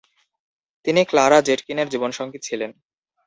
তিনি 0.85 1.01
ক্লারা 1.05 1.39
জেটকিনের 1.41 1.87
জীবনসঙ্গী 1.89 2.39
ছিলেন। 2.43 2.71